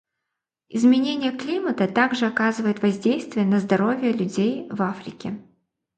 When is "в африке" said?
4.71-5.39